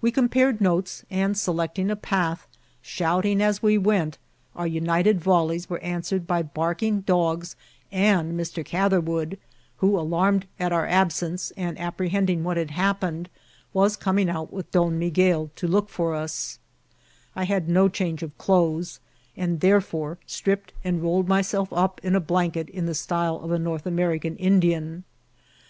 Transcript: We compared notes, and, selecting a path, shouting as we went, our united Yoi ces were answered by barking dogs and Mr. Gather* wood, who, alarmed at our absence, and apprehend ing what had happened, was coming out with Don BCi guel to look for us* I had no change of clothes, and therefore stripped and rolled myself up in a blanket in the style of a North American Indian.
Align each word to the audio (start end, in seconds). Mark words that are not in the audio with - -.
We 0.00 0.10
compared 0.10 0.62
notes, 0.62 1.04
and, 1.10 1.36
selecting 1.36 1.90
a 1.90 1.94
path, 1.94 2.48
shouting 2.80 3.42
as 3.42 3.62
we 3.62 3.76
went, 3.76 4.16
our 4.56 4.66
united 4.66 5.20
Yoi 5.26 5.50
ces 5.52 5.68
were 5.68 5.78
answered 5.80 6.26
by 6.26 6.40
barking 6.42 7.02
dogs 7.02 7.54
and 7.90 8.32
Mr. 8.32 8.64
Gather* 8.64 8.98
wood, 8.98 9.38
who, 9.76 9.98
alarmed 10.00 10.46
at 10.58 10.72
our 10.72 10.86
absence, 10.86 11.52
and 11.54 11.78
apprehend 11.78 12.30
ing 12.30 12.44
what 12.44 12.56
had 12.56 12.70
happened, 12.70 13.28
was 13.74 13.94
coming 13.94 14.30
out 14.30 14.54
with 14.54 14.70
Don 14.72 14.98
BCi 14.98 15.12
guel 15.12 15.50
to 15.56 15.68
look 15.68 15.90
for 15.90 16.14
us* 16.14 16.58
I 17.36 17.44
had 17.44 17.68
no 17.68 17.90
change 17.90 18.22
of 18.22 18.38
clothes, 18.38 19.00
and 19.36 19.60
therefore 19.60 20.16
stripped 20.26 20.72
and 20.82 21.02
rolled 21.02 21.28
myself 21.28 21.70
up 21.74 22.00
in 22.02 22.14
a 22.14 22.20
blanket 22.20 22.70
in 22.70 22.86
the 22.86 22.94
style 22.94 23.36
of 23.36 23.50
a 23.50 23.58
North 23.58 23.84
American 23.84 24.34
Indian. 24.38 25.04